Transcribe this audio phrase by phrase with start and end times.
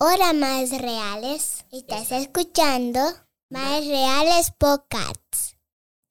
[0.00, 1.64] Hola, más reales.
[1.72, 3.00] Estás escuchando
[3.50, 5.56] Más Reales Podcasts.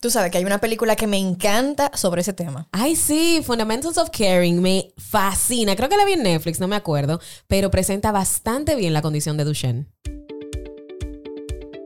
[0.01, 2.67] Tú sabes que hay una película que me encanta sobre ese tema.
[2.73, 5.77] Ay, sí, Fundamentals of Caring me fascina.
[5.77, 9.37] Creo que la vi en Netflix, no me acuerdo, pero presenta bastante bien la condición
[9.37, 9.87] de Duchenne.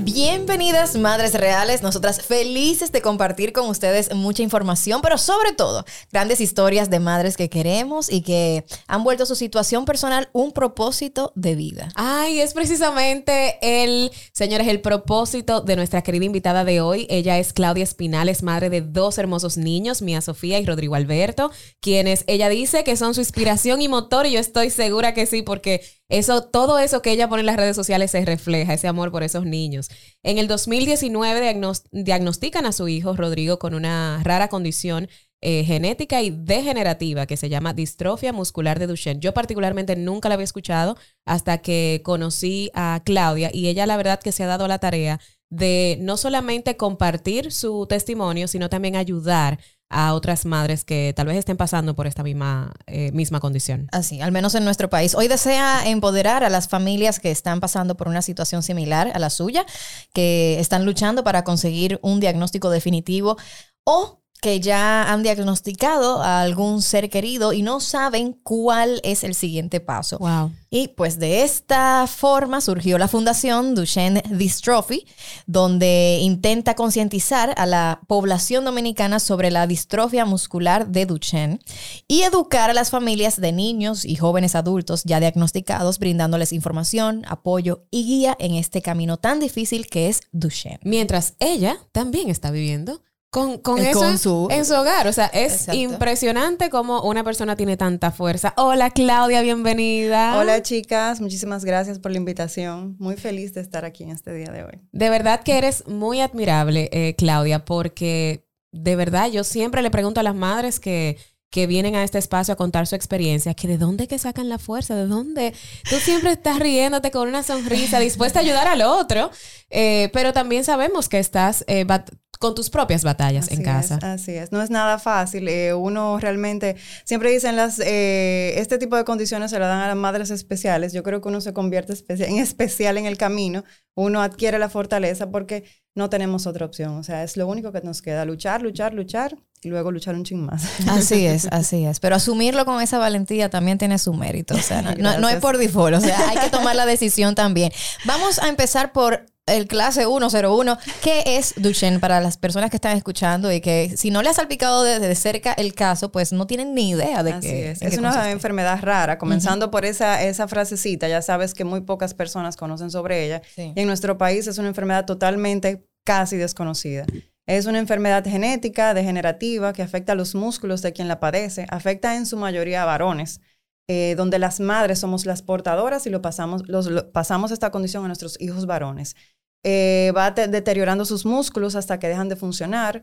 [0.00, 1.82] Bienvenidas, Madres Reales.
[1.82, 7.36] Nosotras felices de compartir con ustedes mucha información, pero sobre todo grandes historias de madres
[7.36, 11.88] que queremos y que han vuelto su situación personal un propósito de vida.
[11.96, 17.08] Ay, es precisamente el, señores, el propósito de nuestra querida invitada de hoy.
[17.10, 22.22] Ella es Claudia Espinales, madre de dos hermosos niños, Mía Sofía y Rodrigo Alberto, quienes
[22.28, 25.82] ella dice que son su inspiración y motor, y yo estoy segura que sí, porque
[26.08, 29.22] eso, todo eso que ella pone en las redes sociales se refleja, ese amor por
[29.22, 29.87] esos niños.
[30.22, 35.08] En el 2019 diagnos- diagnostican a su hijo Rodrigo con una rara condición
[35.40, 39.20] eh, genética y degenerativa que se llama distrofia muscular de Duchenne.
[39.20, 44.18] Yo particularmente nunca la había escuchado hasta que conocí a Claudia y ella la verdad
[44.20, 49.60] que se ha dado la tarea de no solamente compartir su testimonio, sino también ayudar
[49.90, 53.88] a otras madres que tal vez estén pasando por esta misma, eh, misma condición.
[53.92, 55.14] Así, al menos en nuestro país.
[55.14, 59.30] Hoy desea empoderar a las familias que están pasando por una situación similar a la
[59.30, 59.64] suya,
[60.12, 63.36] que están luchando para conseguir un diagnóstico definitivo
[63.84, 69.34] o que ya han diagnosticado a algún ser querido y no saben cuál es el
[69.34, 70.18] siguiente paso.
[70.18, 70.52] Wow.
[70.70, 75.06] Y pues de esta forma surgió la fundación Duchenne Dystrophy,
[75.46, 81.60] donde intenta concientizar a la población dominicana sobre la distrofia muscular de Duchenne
[82.06, 87.84] y educar a las familias de niños y jóvenes adultos ya diagnosticados, brindándoles información, apoyo
[87.90, 90.80] y guía en este camino tan difícil que es Duchenne.
[90.82, 95.06] Mientras ella también está viviendo con, con Eh, eso con su- en su hogar.
[95.06, 95.74] O sea, es Exacto.
[95.80, 98.54] impresionante cómo una persona tiene tanta fuerza.
[98.56, 100.36] Hola, Claudia, bienvenida.
[100.38, 102.96] Hola chicas, muchísimas gracias por la invitación.
[102.98, 104.80] Muy feliz de estar aquí en este día de hoy.
[104.92, 110.20] De verdad que eres muy admirable, eh, Claudia, porque de verdad yo siempre le pregunto
[110.20, 111.18] a las madres que,
[111.50, 114.58] que vienen a este espacio a contar su experiencia, que de dónde que sacan la
[114.58, 115.54] fuerza, de dónde.
[115.88, 119.30] Tú siempre estás riéndote con una sonrisa, dispuesta a ayudar al otro,
[119.70, 123.94] eh, pero también sabemos que estás eh, bat- con tus propias batallas en Así casa.
[123.98, 125.48] es, así es, no es nada fácil.
[125.48, 129.88] Eh, uno realmente, siempre dicen las, eh, este tipo de condiciones se la dan a
[129.88, 130.92] las madres especiales.
[130.92, 133.64] Yo creo que uno se convierte espe- en especial en el camino.
[133.94, 135.64] Uno adquiere la fortaleza porque
[135.96, 136.96] no tenemos otra opción.
[136.98, 140.22] O sea, es lo único que nos queda, luchar, luchar, luchar y luego luchar un
[140.22, 140.62] ching más.
[140.88, 141.98] Así es, así es.
[141.98, 144.54] Pero asumirlo con esa valentía también tiene su mérito.
[144.54, 145.96] O sea, no, no- no es por default.
[145.96, 147.72] O sea, hay que tomar la decisión también.
[148.04, 150.78] Vamos a empezar por el clase 101.
[151.02, 154.34] ¿Qué es Duchenne para las personas que están escuchando y que si no le ha
[154.34, 157.82] salpicado desde cerca el caso, pues no tienen ni idea de Así qué es.
[157.82, 158.30] Es qué una consiste?
[158.30, 163.24] enfermedad rara, comenzando por esa, esa frasecita, ya sabes que muy pocas personas conocen sobre
[163.24, 163.42] ella.
[163.54, 163.72] Sí.
[163.74, 167.04] Y en nuestro país es una enfermedad totalmente casi desconocida.
[167.46, 172.16] Es una enfermedad genética, degenerativa, que afecta a los músculos de quien la padece, afecta
[172.16, 173.40] en su mayoría a varones,
[173.88, 178.04] eh, donde las madres somos las portadoras y lo pasamos, los- lo- pasamos esta condición
[178.04, 179.16] a nuestros hijos varones.
[179.64, 183.02] Eh, va te- deteriorando sus músculos hasta que dejan de funcionar.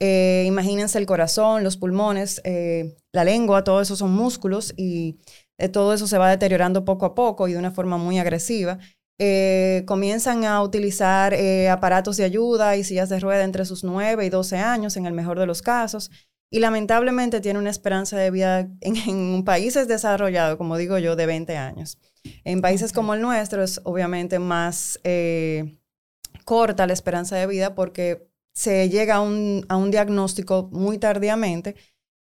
[0.00, 5.18] Eh, imagínense el corazón, los pulmones, eh, la lengua, todo eso son músculos y
[5.58, 8.78] eh, todo eso se va deteriorando poco a poco y de una forma muy agresiva.
[9.20, 14.26] Eh, comienzan a utilizar eh, aparatos de ayuda y sillas de rueda entre sus 9
[14.26, 16.10] y 12 años, en el mejor de los casos.
[16.50, 21.26] Y lamentablemente tiene una esperanza de vida en, en países desarrollados, como digo yo, de
[21.26, 21.98] 20 años.
[22.44, 25.78] En países como el nuestro es obviamente más eh,
[26.44, 31.74] corta la esperanza de vida porque se llega a un, a un diagnóstico muy tardíamente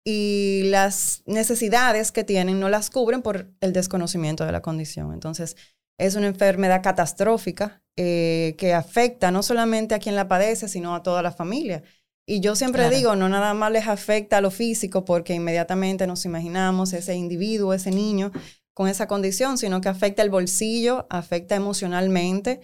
[0.04, 5.12] y las necesidades que tienen no las cubren por el desconocimiento de la condición.
[5.12, 5.56] Entonces,
[5.98, 11.02] es una enfermedad catastrófica eh, que afecta no solamente a quien la padece, sino a
[11.02, 11.82] toda la familia.
[12.26, 12.96] Y yo siempre Claro.
[12.96, 17.74] digo, no nada más les afecta a lo físico porque inmediatamente nos imaginamos ese individuo,
[17.74, 18.30] ese niño
[18.72, 22.60] con esa condición, sino que afecta el bolsillo, afecta emocionalmente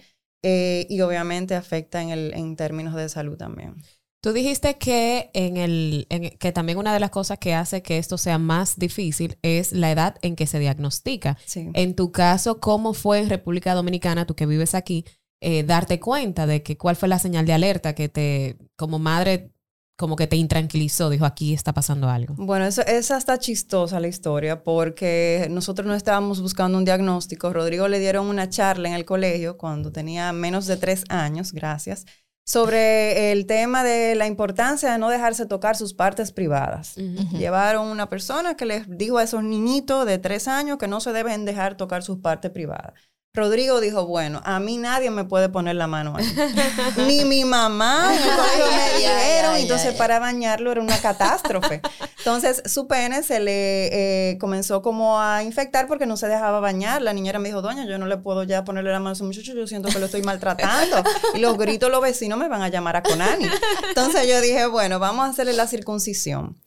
[0.49, 3.75] eh, y obviamente afecta en, el, en términos de salud también.
[4.21, 7.97] Tú dijiste que, en el, en- que también una de las cosas que hace que
[7.97, 11.37] esto sea más difícil es la edad en que se diagnostica.
[11.45, 11.69] Sí.
[11.73, 15.03] En tu caso, ¿cómo fue en República Dominicana, tú que vives aquí?
[15.39, 19.51] eh, darte cuenta de que cuál fue la señal de alerta que te, como madre,
[19.97, 22.35] como que te intranquilizó, dijo, aquí está pasando algo.
[22.37, 27.51] Bueno, eso, esa está chistosa la historia porque nosotros no estábamos buscando un diagnóstico.
[27.51, 32.05] Rodrigo le dieron una charla en el colegio cuando tenía menos de tres años, gracias,
[32.45, 36.95] sobre el tema de la importancia de no dejarse tocar sus partes privadas.
[37.33, 41.11] Llevaron una persona que les dijo a esos niñitos de tres años que no se
[41.11, 42.93] deben dejar tocar sus partes privadas.
[43.37, 46.25] Rodrigo dijo, bueno, a mí nadie me puede poner la mano ahí.
[47.07, 51.81] Ni mi mamá, en el colegio me dijeron, entonces para bañarlo era una catástrofe.
[52.17, 57.01] Entonces su pene se le eh, comenzó como a infectar porque no se dejaba bañar.
[57.01, 59.23] La niñera me dijo, doña, yo no le puedo ya ponerle la mano a ese
[59.23, 61.03] muchacho, yo siento que lo estoy maltratando.
[61.35, 63.47] Y los gritos los vecinos me van a llamar a Conani.
[63.87, 66.57] Entonces yo dije, bueno, vamos a hacerle la circuncisión.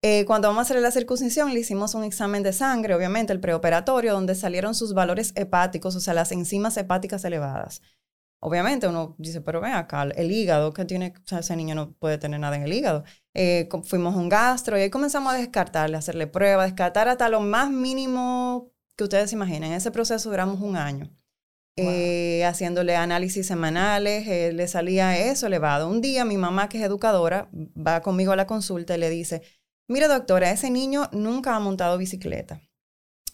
[0.00, 3.40] Eh, cuando vamos a hacer la circuncisión, le hicimos un examen de sangre, obviamente el
[3.40, 7.82] preoperatorio, donde salieron sus valores hepáticos, o sea, las enzimas hepáticas elevadas.
[8.40, 11.92] Obviamente uno dice, pero ven acá, el hígado, que tiene, o sea, ese niño no
[11.94, 13.02] puede tener nada en el hígado.
[13.34, 17.28] Eh, fuimos a un gastro y ahí comenzamos a descartarle, a hacerle pruebas, descartar hasta
[17.28, 19.72] lo más mínimo que ustedes imaginen.
[19.72, 21.10] En ese proceso duramos un año.
[21.80, 25.88] Eh, haciéndole análisis semanales, le salía eso elevado.
[25.88, 29.42] Un día mi mamá, que es educadora, va conmigo a la consulta y le dice,
[29.88, 32.60] Mire, doctora, ese niño nunca ha montado bicicleta.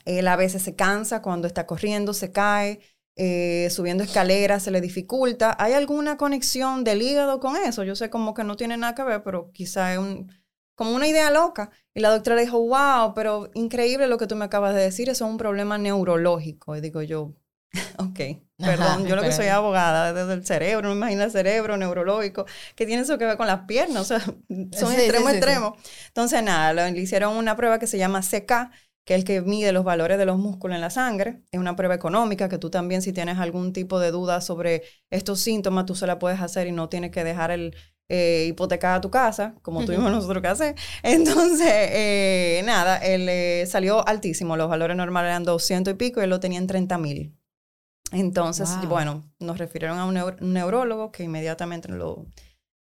[0.04, 2.80] Él a veces se cansa cuando está corriendo, se cae,
[3.16, 5.56] eh, subiendo escaleras, se le dificulta.
[5.58, 7.82] ¿Hay alguna conexión del hígado con eso?
[7.84, 10.30] Yo sé como que no tiene nada que ver, pero quizá es un,
[10.74, 11.70] como una idea loca.
[11.94, 15.24] Y la doctora dijo, wow, pero increíble lo que tú me acabas de decir, eso
[15.24, 16.76] es un problema neurológico.
[16.76, 17.34] Y digo yo,
[17.98, 18.20] ok,
[18.58, 22.86] perdón, yo lo que soy abogada desde el cerebro, me imagino el cerebro neurológico, que
[22.86, 24.20] tiene eso que ver con las piernas, o sea,
[24.72, 25.78] son extremos extremos.
[26.08, 28.70] Entonces, nada, le hicieron una prueba que se llama CK,
[29.04, 31.42] que es el que mide los valores de los músculos en la sangre.
[31.52, 35.40] Es una prueba económica que tú también, si tienes algún tipo de duda sobre estos
[35.40, 37.76] síntomas, tú se la puedes hacer y no tienes que dejar el,
[38.10, 40.74] eh, hipotecar a tu casa, como tuvimos nosotros que hacer.
[41.02, 44.56] Entonces, eh, nada, él eh, salió altísimo.
[44.56, 47.34] Los valores normales eran 200 y pico y él lo tenía en 30 mil.
[48.14, 52.26] Entonces, bueno, nos refirieron a un, neurólogo que inmediatamente lo,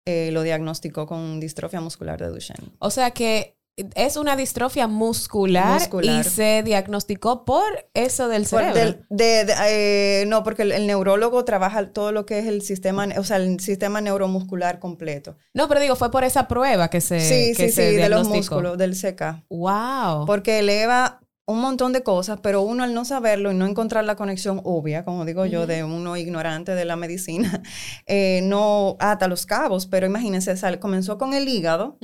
[0.07, 2.71] eh, lo diagnosticó con distrofia muscular de Duchenne.
[2.79, 9.01] O sea que es una distrofia muscular, y se diagnosticó por eso del cerebro.
[9.19, 13.59] Eh, no, porque el, neurólogo trabaja todo lo que es el sistema, o sea, el
[13.59, 15.37] sistema neuromuscular completo.
[15.55, 18.79] No, pero digo, fue por esa prueba que se Sí, sí, sí, de los músculos,
[18.79, 19.45] del CK.
[19.49, 20.27] Wow.
[20.27, 24.17] Porque eleva un montón de cosas, pero uno al no saberlo y no encontrar la
[24.17, 27.63] conexión obvia, como digo yo, de uno ignorante de la medicina,
[28.07, 31.99] eh, no ata los cabos, pero imagínense, comenzó con el hígado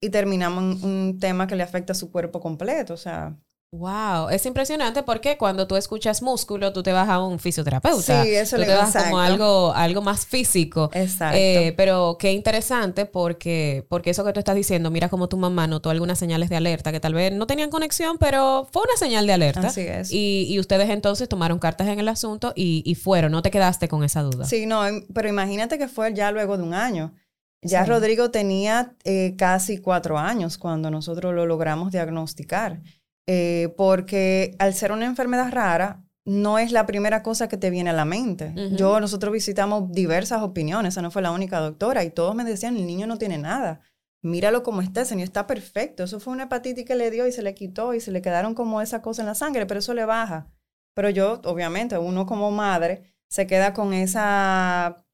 [0.00, 3.36] y terminamos en un tema que le afecta a su cuerpo completo, o sea,
[3.74, 8.22] Wow, es impresionante porque cuando tú escuchas músculo, tú te vas a un fisioterapeuta.
[8.22, 10.90] Sí, eso tú te vas como algo, algo más físico.
[10.92, 11.38] Exacto.
[11.38, 15.66] Eh, pero qué interesante porque, porque eso que tú estás diciendo, mira como tu mamá
[15.66, 19.26] notó algunas señales de alerta que tal vez no tenían conexión, pero fue una señal
[19.26, 19.68] de alerta.
[19.68, 20.12] Así es.
[20.12, 23.88] Y, y ustedes entonces tomaron cartas en el asunto y, y, fueron, no te quedaste
[23.88, 24.44] con esa duda.
[24.44, 27.14] Sí, no, em, pero imagínate que fue ya luego de un año.
[27.62, 32.80] Ya Rodrigo tenía eh, casi cuatro años cuando nosotros lo logramos diagnosticar.
[33.26, 37.90] Eh, porque al ser una enfermedad rara, no es la primera cosa que te viene
[37.90, 38.54] a la mente.
[38.76, 42.76] Yo, nosotros visitamos diversas opiniones, esa no fue la única doctora, y todos me decían,
[42.76, 43.80] el niño no tiene nada.
[44.22, 46.04] Míralo como está, ese niño está perfecto.
[46.04, 48.54] Eso fue una hepatitis que le dio y se le quitó y se le quedaron
[48.54, 50.46] como esa cosa en la sangre, pero eso le baja.
[50.94, 55.04] Pero yo, obviamente, uno como madre se queda con esa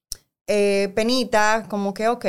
[0.47, 2.27] eh, penita, como que, ok,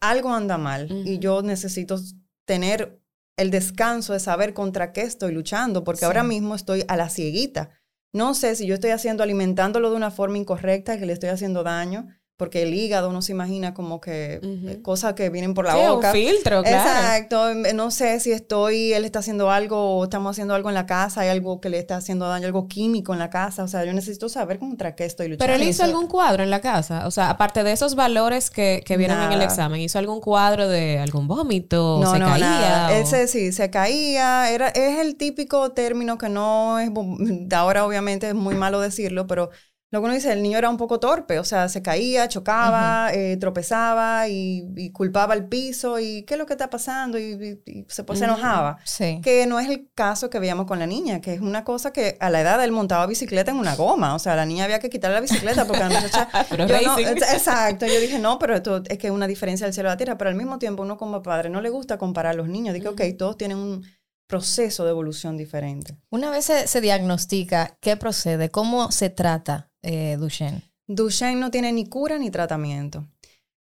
[0.00, 1.98] algo anda mal y yo necesito
[2.46, 3.01] tener
[3.36, 7.70] el descanso de saber contra qué estoy luchando, porque ahora mismo estoy a la cieguita.
[8.12, 11.62] No sé si yo estoy haciendo, alimentándolo de una forma incorrecta, que le estoy haciendo
[11.62, 12.08] daño,
[12.42, 16.08] porque el hígado uno se imagina como que eh, cosas que vienen por la boca.
[16.08, 16.90] Un filtro, claro.
[16.90, 17.48] Exacto.
[17.50, 20.84] Em, no sé si estoy, él está haciendo algo o estamos haciendo algo en la
[20.84, 23.62] casa, hay algo que le está haciendo daño, algo químico en la casa.
[23.62, 25.44] O sea, yo necesito saber contra qué estoy luchando.
[25.44, 27.06] Pero él hizo algún cuadro en la casa.
[27.06, 30.66] O sea, aparte de esos valores que, que vieron en el examen, ¿hizo algún cuadro
[30.66, 32.00] de algún vómito?
[32.02, 32.44] No, se no, caía.
[32.44, 32.98] Nada.
[32.98, 34.50] Ese sí, se caía.
[34.50, 36.90] Era, es el típico término que no es.
[37.54, 39.50] Ahora, obviamente, es muy malo decirlo, pero
[39.92, 43.12] lo que uno dice, el niño era un poco torpe, o sea, se caía, chocaba,
[43.12, 48.02] eh, tropezaba y, culpaba el piso y qué es lo que está pasando y, se,
[48.02, 48.78] pues, se enojaba.
[48.84, 49.20] Sí.
[49.22, 52.16] Que no es el caso que veíamos con la niña, que es una cosa que
[52.20, 54.88] a la edad él montaba bicicleta en una goma, o sea, la niña había que
[54.88, 57.34] quitarle la bicicleta porque la muchacha...
[57.34, 59.98] exacto, yo dije, no, pero esto es que es una diferencia del cielo a la
[59.98, 62.72] tierra, pero al mismo tiempo uno como padre no le gusta comparar a los niños,
[62.72, 63.84] digo, ok, todos tienen un
[64.26, 65.98] proceso de evolución diferente.
[66.08, 68.48] Una vez se, se diagnostica, ¿qué procede?
[68.48, 70.62] ¿Cómo se trata eh, Duchenne?
[70.86, 73.06] Duchenne no tiene ni cura ni tratamiento.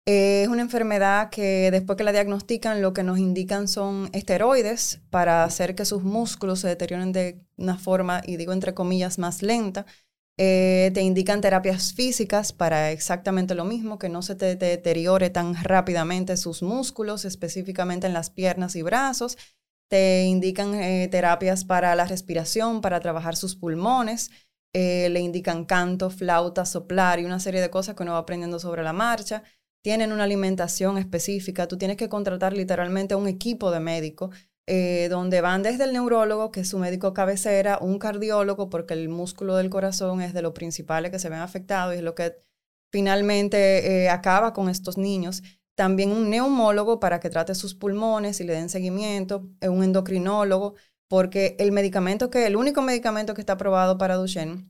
[0.05, 5.43] Es una enfermedad que después que la diagnostican lo que nos indican son esteroides para
[5.43, 9.85] hacer que sus músculos se deterioren de una forma, y digo entre comillas, más lenta.
[10.37, 15.53] Eh, te indican terapias físicas para exactamente lo mismo, que no se te, deteriore tan
[15.63, 19.37] rápidamente sus músculos, específicamente en las piernas y brazos.
[19.87, 24.31] Te indican eh, terapias para la respiración, para trabajar sus pulmones.
[24.73, 28.83] Le indican canto, flauta, soplar y una serie de cosas que uno va aprendiendo sobre
[28.83, 29.43] la marcha
[29.81, 34.35] tienen una alimentación específica, tú tienes que contratar literalmente un equipo de médicos
[34.67, 39.09] eh, donde van desde el neurólogo, que es su médico cabecera, un cardiólogo, porque el
[39.09, 42.37] músculo del corazón es de los principales que se ven afectados y es lo que
[42.91, 45.41] finalmente eh, acaba con estos niños.
[45.75, 50.75] También un neumólogo para que trate sus pulmones y le den seguimiento, eh, un endocrinólogo,
[51.11, 54.65] porque el medicamento que, el único medicamento que está aprobado para Duchenne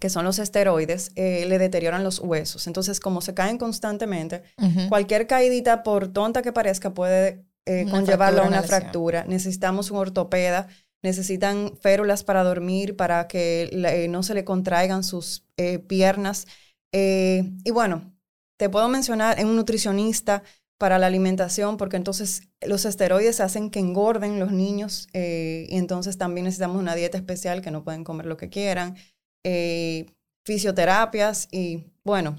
[0.00, 2.66] que son los esteroides, eh, le deterioran los huesos.
[2.66, 4.42] Entonces, como se caen constantemente,
[4.90, 9.24] cualquier caídita, por tonta que parezca, puede eh, conllevarlo a una fractura.
[9.26, 10.66] Necesitamos un ortopeda,
[11.02, 15.46] necesitan férulas para dormir, para que eh, no se le contraigan sus
[15.86, 16.46] piernas.
[16.92, 18.12] y bueno,
[18.58, 20.42] te puedo mencionar en un nutricionista
[20.78, 26.44] para la alimentación, porque entonces los esteroides hacen que engorden los niños y entonces también
[26.44, 28.96] necesitamos una dieta especial que no pueden comer lo que quieran.
[29.48, 30.06] Eh,
[30.44, 32.36] fisioterapias y, bueno,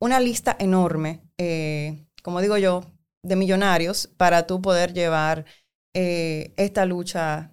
[0.00, 2.84] una lista enorme, eh, como digo yo,
[3.24, 5.44] de millonarios para tú poder llevar
[5.94, 7.50] eh, esta lucha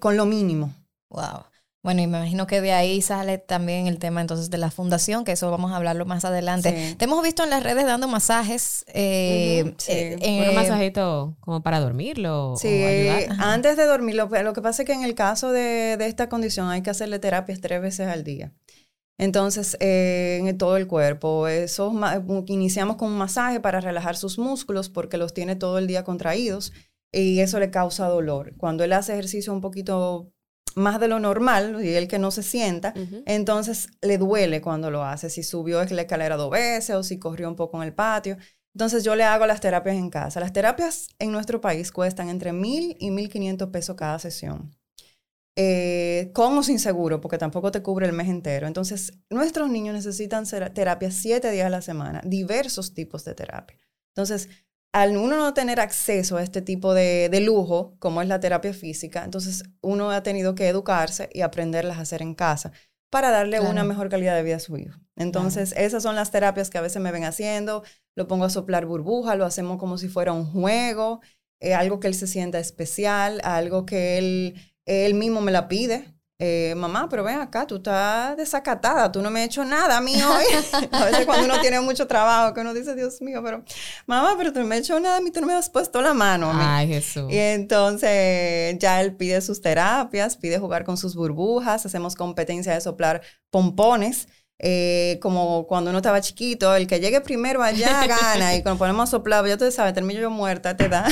[0.00, 0.74] con lo mínimo.
[1.10, 1.44] Wow.
[1.86, 5.24] Bueno, y me imagino que de ahí sale también el tema entonces de la fundación,
[5.24, 6.96] que eso vamos a hablarlo más adelante.
[6.98, 8.84] Te hemos visto en las redes dando masajes.
[8.88, 12.56] Eh, eh Un masajito como para dormirlo.
[12.60, 12.82] Sí,
[13.38, 14.28] antes de dormirlo.
[14.42, 17.60] Lo que pasa es que en el caso de, esta condición hay que hacerle terapias
[17.60, 18.52] tres veces al día.
[19.16, 21.46] Entonces, eh, en todo el cuerpo.
[21.46, 21.92] Eso,
[22.48, 26.72] iniciamos con un masaje para relajar sus músculos porque los tiene todo el día contraídos
[27.12, 28.56] y eso le causa dolor.
[28.56, 30.32] Cuando él hace ejercicio un poquito
[30.76, 35.02] más de lo normal y el que no se sienta, entonces le duele cuando lo
[35.04, 38.36] hace, si subió la escalera dos veces o si corrió un poco en el patio.
[38.74, 40.38] Entonces yo le hago las terapias en casa.
[40.38, 44.76] Las terapias en nuestro país cuestan entre mil y mil quinientos pesos cada sesión.
[45.58, 48.66] Eh, con o sin seguro, porque tampoco te cubre el mes entero.
[48.66, 53.78] Entonces, nuestros niños necesitan terapia siete días a la semana, diversos tipos de terapia.
[54.14, 54.50] Entonces,
[54.96, 59.24] al uno no tener acceso a este tipo de, lujo, como es la terapia física,
[59.24, 62.72] entonces uno ha tenido que educarse y aprenderlas a hacer en casa
[63.10, 64.98] para darle una mejor calidad de vida a su hijo.
[65.14, 67.82] Entonces, esas son las terapias que a veces me ven haciendo.
[68.14, 71.20] Lo pongo a soplar burbuja, lo hacemos como si fuera un juego,
[71.60, 74.54] eh, algo que él se sienta especial, algo que él,
[74.86, 76.15] él mismo me la pide.
[76.38, 80.00] Eh, mamá, pero ven acá, tú estás desacatada, tú no me has hecho nada a
[80.02, 80.44] mí hoy.
[80.92, 83.64] a veces cuando uno tiene mucho trabajo, que uno dice, Dios mío, pero
[84.06, 86.02] mamá, pero tú no me has hecho nada a mí, tú no me has puesto
[86.02, 86.50] la mano.
[86.52, 87.32] Ay, Jesús.
[87.32, 92.82] Y entonces ya él pide sus terapias, pide jugar con sus burbujas, hacemos competencia de
[92.82, 94.28] soplar pompones.
[94.58, 99.08] Eh, como cuando uno estaba chiquito, el que llegue primero allá gana y cuando ponemos
[99.08, 101.06] a soplar, ya tú sabes, termino yo muerta, te da.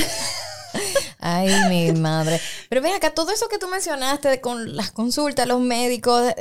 [1.19, 2.39] Ay, mi madre.
[2.69, 6.33] Pero ven acá, todo eso que tú mencionaste con las consultas, los médicos,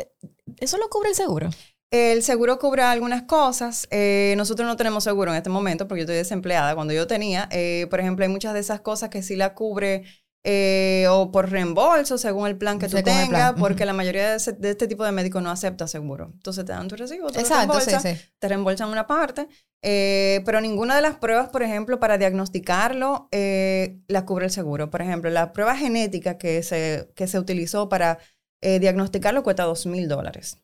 [0.58, 1.50] ¿eso lo cubre el seguro?
[1.90, 3.86] El seguro cubre algunas cosas.
[3.90, 6.74] Eh, nosotros no tenemos seguro en este momento porque yo estoy desempleada.
[6.74, 10.02] Cuando yo tenía, eh, por ejemplo, hay muchas de esas cosas que sí la cubre
[10.46, 14.86] eh, o por reembolso según el plan que tú tengas, porque la mayoría de, este
[14.86, 16.32] tipo de médicos no acepta seguro.
[16.34, 18.20] Entonces te dan tu recibo, te Exacto, sí, sí.
[18.38, 19.48] te reembolsan una parte,
[19.80, 24.90] eh, pero ninguna de las pruebas, por ejemplo, para diagnosticarlo, eh, la cubre el seguro.
[24.90, 28.18] Por ejemplo, la prueba genética que se, que se utilizó para
[28.60, 30.58] diagnosticarlo cuesta dos mil dólares.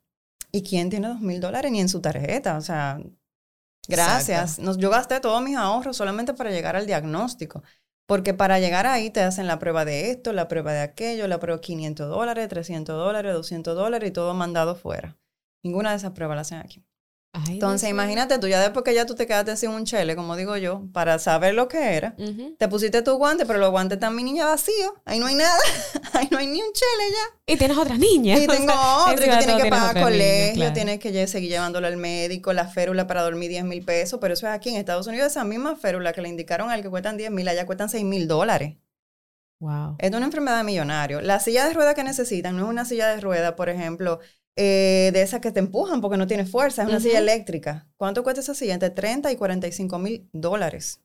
[0.53, 2.57] ¿Y quién tiene dos mil dólares ni en su tarjeta?
[2.57, 3.01] O sea,
[3.89, 4.59] gracias.
[4.59, 7.63] Nos, yo gasté todos mis ahorros solamente para llegar al diagnóstico.
[8.11, 11.39] Porque para llegar ahí te hacen la prueba de esto, la prueba de aquello, la
[11.39, 15.17] prueba 500 dólares, 300 dólares, 200 dólares y todo mandado fuera.
[15.63, 16.85] Ninguna de esas pruebas la hacen aquí.
[17.33, 20.57] Entonces, imagínate tú, ya después que ya tú te quedaste sin un chele, como digo
[20.57, 22.17] yo, para saber lo que era,
[22.59, 25.59] te pusiste tu guante, pero los guantes están mi niña vacíos, ahí no hay nada,
[26.13, 27.55] ahí no hay ni un chele ya.
[27.55, 28.37] Y tienes otra niña.
[28.37, 32.53] Y tengo otra, y tú tienes que pagar colegio, tienes que seguir llevándolo al médico,
[32.53, 35.45] la férula para dormir 10 mil pesos, pero eso es aquí en Estados Unidos, esa
[35.45, 38.77] misma férula que le indicaron al que cuestan 10 mil, allá cuestan 6 mil dólares.
[39.61, 39.97] Wow.
[39.99, 41.21] Es una enfermedad de millonario.
[41.21, 44.19] La silla de rueda que necesitan no es una silla de rueda, por ejemplo,
[44.63, 47.87] eh, de esas que te empujan porque no tiene fuerza, es una silla eléctrica.
[47.97, 48.75] ¿Cuánto cuesta esa silla?
[48.75, 51.01] Entre 30 y 45 mil dólares.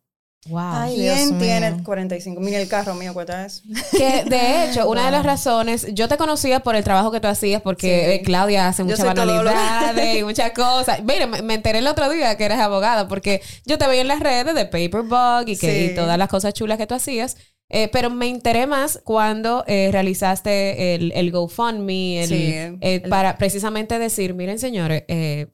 [0.47, 0.59] Wow.
[0.62, 1.39] Ay, Dios ¿Quién mío.
[1.39, 2.39] tiene 45?
[2.39, 3.63] Mira el carro mío, cuesta eso.
[3.97, 7.27] Que de hecho, una de las razones, yo te conocía por el trabajo que tú
[7.27, 8.12] hacías, porque Sí.
[8.12, 11.01] eh, Claudia hace muchas manualidades y muchas cosas.
[11.03, 14.07] Mire, me, me enteré el otro día que eres abogada, porque yo te veía en
[14.07, 15.91] las redes de Paperbug y, que, Sí.
[15.91, 17.38] y todas las cosas chulas que tú hacías.
[17.69, 23.10] Eh, pero me enteré más cuando eh, realizaste el, el GoFundMe, el, Sí, eh, el-
[23.10, 25.48] para precisamente decir, miren señores, eh,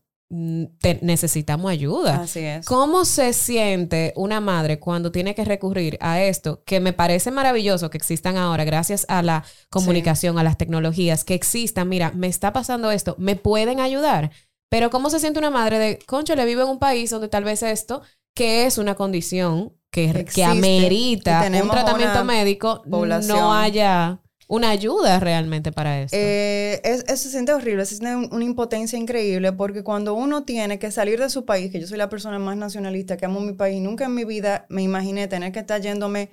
[0.79, 2.21] te- necesitamos ayuda.
[2.21, 2.65] Así es.
[2.65, 6.63] ¿Cómo se siente una madre cuando tiene que recurrir a esto?
[6.65, 11.33] Que me parece maravilloso que existan ahora, gracias a la comunicación, a las tecnologías, que
[11.33, 11.89] existan.
[11.89, 14.31] Mira, me está pasando esto, ¿me pueden ayudar?
[14.69, 17.43] Pero ¿cómo se siente una madre de, concho, le vive en un país donde tal
[17.43, 18.01] vez esto,
[18.33, 23.39] que es una condición que, que Existe, amerita y un tratamiento médico, población.
[23.39, 26.17] no haya una ayuda realmente para esto?
[26.17, 30.43] Eh, es- eso se siente horrible, se siente un- una impotencia increíble porque cuando uno
[30.43, 33.39] tiene que salir de su país, que yo soy la persona más nacionalista que amo
[33.39, 36.29] mi país, nunca en mi vida me imaginé tener que estar yéndome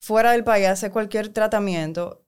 [0.00, 2.23] fuera del país a hacer cualquier tratamiento.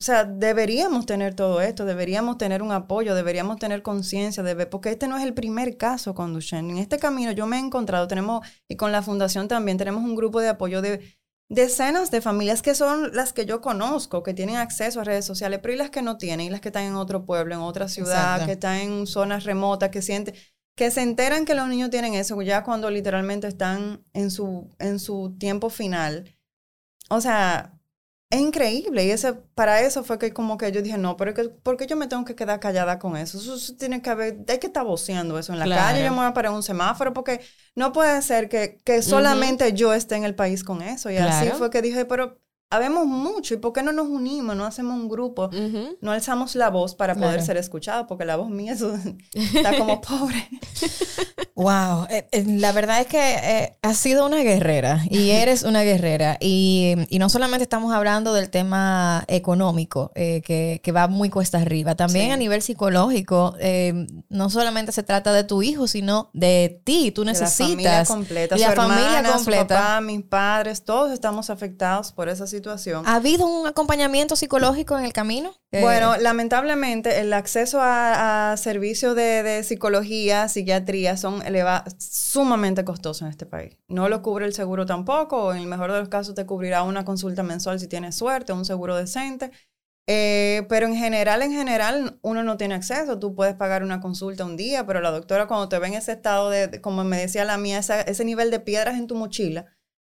[0.00, 4.90] O sea, deberíamos tener todo esto, deberíamos tener un apoyo, deberíamos tener conciencia, debe- porque
[4.90, 6.70] este no es el primer caso con Duchenne.
[6.70, 10.14] En este camino yo me he encontrado, tenemos, y con la fundación también, tenemos un
[10.14, 11.16] grupo de apoyo de
[11.50, 15.58] decenas de familias que son las que yo conozco, que tienen acceso a redes sociales,
[15.60, 17.88] pero y las que no tienen, y las que están en otro pueblo, en otra
[17.88, 18.46] ciudad, Exacto.
[18.46, 20.34] que están en zonas remotas, que sienten,
[20.76, 25.00] que se enteran que los niños tienen eso ya cuando literalmente están en su, en
[25.00, 26.36] su tiempo final.
[27.10, 27.77] O sea,
[28.30, 29.04] es increíble.
[29.06, 31.76] Y ese, para eso fue que como que yo dije, no, pero es que, ¿por
[31.76, 33.38] qué yo me tengo que quedar callada con eso?
[33.38, 35.92] Eso, tiene que haber, hay que estar voceando eso en la Claro.
[35.92, 37.40] calle, yo me voy a parar un semáforo, porque
[37.74, 41.10] no puede ser que, que solamente yo esté en el país con eso.
[41.10, 42.38] Y así fue que dije, pero
[42.70, 44.54] habemos mucho, ¿y por qué no nos unimos?
[44.54, 45.96] No hacemos un grupo, Ujú.
[46.00, 47.46] no alzamos la voz para poder Claro.
[47.46, 50.48] ser escuchados, porque la voz mía está como pobre.
[51.54, 55.82] Wow, eh, eh, la verdad es que eh, has sido una guerrera y eres una
[55.82, 56.36] guerrera.
[56.40, 61.58] Y, y no solamente estamos hablando del tema económico, eh, que, que va muy cuesta
[61.58, 62.30] arriba, también Sí.
[62.32, 67.24] a nivel psicológico, eh, no solamente se trata de tu hijo, sino de ti, tú
[67.24, 68.08] De La familia necesitas.
[68.08, 69.66] completa, y su la familia hermana, su completa.
[69.76, 72.57] papá, mis padres, todos estamos afectados por esa situación.
[73.06, 75.54] ¿Ha habido un acompañamiento psicológico en el camino?
[75.72, 82.84] Eh, Bueno, lamentablemente el acceso a, a servicios de, de psicología, psiquiatría son eleva- sumamente
[82.84, 83.76] costosos en este país.
[83.88, 86.82] No lo cubre el seguro tampoco, o en el mejor de los casos te cubrirá
[86.82, 89.50] una consulta mensual si tienes suerte, un seguro decente.
[90.10, 93.18] Eh, pero en general, en general, uno no tiene acceso.
[93.18, 96.12] Tú puedes pagar una consulta un día, pero la doctora cuando te ve en ese
[96.12, 99.14] estado de, de- como me decía la mía, esa- ese nivel de piedras en tu
[99.14, 99.66] mochila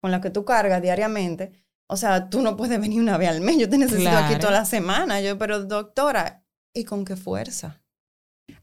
[0.01, 1.62] con la que tú cargas diariamente,
[1.93, 4.41] o sea, tú no puedes venir una vez al mes, yo te necesito aquí Claro.
[4.41, 5.21] toda la semana.
[5.21, 7.81] Yo, pero doctora, ¿y con qué fuerza?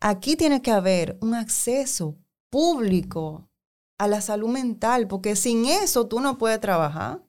[0.01, 2.17] Aquí tiene que haber un acceso
[2.51, 3.49] público
[3.97, 7.21] a la salud mental, porque sin eso tú no puedes trabajar,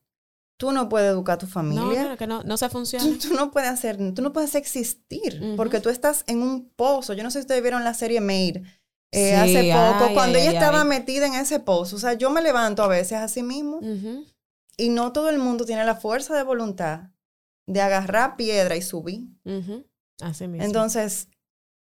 [0.59, 2.05] tú no puedes educar a tu familia.
[2.11, 3.05] no, que no, no se funciona.
[3.05, 7.13] Tú, tú no puedes hacer, tú no puedes existir, porque tú estás en un pozo.
[7.15, 8.63] Yo no sé si ustedes vieron la serie Made
[9.13, 11.97] eh, Sí, hace poco, ay, cuando ay, ella ay, estaba metida en ese pozo.
[11.97, 13.81] O sea, yo me levanto a veces así mismo.
[14.81, 17.11] Y no todo el mundo tiene la fuerza de voluntad
[17.67, 19.29] de agarrar piedra y subir.
[20.23, 20.65] Así mismo.
[20.65, 21.29] Entonces,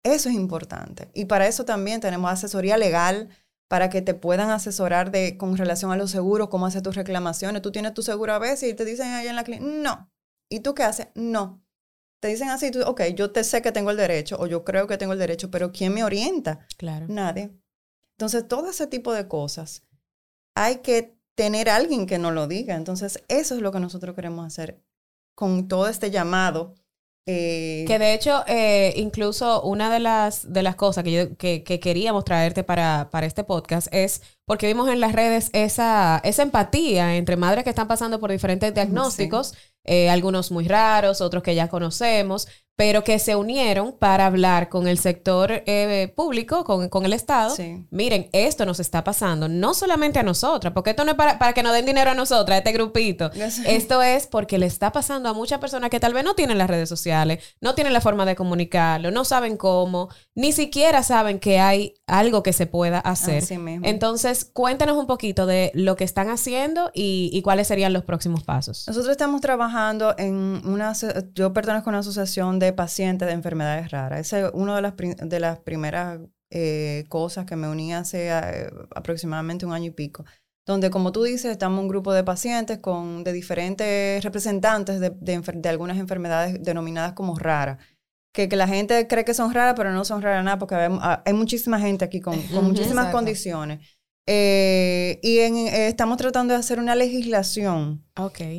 [0.03, 1.11] eso es importante.
[1.15, 3.29] Y para eso también tenemos asesoría legal
[3.69, 7.61] para que te puedan asesorar de, con relación a los seguros, cómo hacer tus reclamaciones.
[7.61, 10.11] Tú tienes tu seguro a veces y te dicen allá en la clínica, no.
[10.49, 11.09] ¿Y tú qué haces?
[11.15, 11.63] No.
[12.21, 14.87] Te dicen así, tú, ok, yo te sé que tengo el derecho o yo creo
[14.87, 16.67] que tengo el derecho, pero ¿quién me orienta?
[16.79, 17.07] claro.
[17.09, 17.53] Nadie.
[18.17, 19.85] Entonces, todo ese tipo de cosas
[20.57, 22.75] hay que tener alguien que nos lo diga.
[22.75, 24.83] Entonces, eso es lo que nosotros queremos hacer
[25.37, 26.75] con todo este llamado.
[27.27, 31.63] eh, Que de hecho, eh, incluso una de las, de las cosas que, yo, que,
[31.63, 36.43] que queríamos traerte para, para este podcast es porque vimos en las redes esa, esa
[36.43, 39.55] empatía entre madres que están pasando por diferentes diagnósticos,
[39.89, 42.47] eh, algunos muy raros, otros que ya conocemos,
[42.79, 47.53] pero que se unieron para hablar con el sector eh, público, con, con el Estado.
[47.53, 47.85] Sí.
[47.91, 51.55] Miren, esto nos está pasando, no solamente a nosotras, porque esto no es para, para
[51.55, 53.33] que nos den dinero a nosotras, a este grupito.
[53.67, 56.71] Esto es porque le está pasando a muchas personas que tal vez no tienen las
[56.71, 61.59] redes sociales, no tienen la forma de comunicarlo, no saben cómo, ni siquiera saben que
[61.59, 63.43] hay algo que se pueda hacer.
[63.43, 63.89] Así mismo.
[63.89, 68.45] Entonces, cuéntanos un poquito de lo que están haciendo y, y cuáles serían los próximos
[68.45, 68.85] pasos.
[68.87, 69.78] Nosotros estamos trabajando
[70.19, 70.93] en una,
[71.35, 74.21] yo pertenezco a una asociación de pacientes de enfermedades raras.
[74.21, 78.71] Esa es una de las, de las primeras eh, cosas que me uní hace eh,
[78.95, 80.25] aproximadamente un año y pico.
[80.67, 85.41] Donde, como tú dices, estamos un grupo de pacientes con, de diferentes representantes de, de
[85.41, 87.79] de algunas enfermedades denominadas como raras.
[88.35, 90.91] Que, que la gente cree que son raras, pero no son raras nada, porque hay,
[91.25, 93.17] hay muchísima gente aquí con, con muchísimas exacto.
[93.17, 93.98] condiciones.
[94.31, 98.05] Eh, y en- eh, estamos tratando de hacer una legislación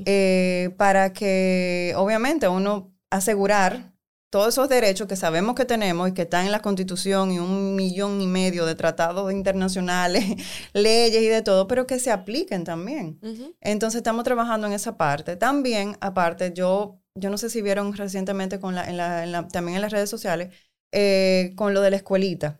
[0.07, 3.93] eh, para que, obviamente, uno asegurar
[4.31, 7.75] todos esos derechos que sabemos que tenemos y que están en la Constitución y un
[7.75, 10.23] millón y medio de tratados internacionales,
[10.73, 13.19] leyes y de todo, pero que se apliquen también.
[13.61, 15.35] Entonces estamos trabajando en esa parte.
[15.35, 19.47] También, aparte, yo, yo no sé si vieron recientemente con la, en la- en la-
[19.47, 20.49] también en las redes sociales,
[21.55, 22.59] con lo de la escuelita.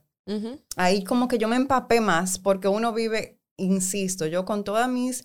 [0.76, 5.24] Ahí como que yo me empapé más porque uno vive, insisto, yo con todas mis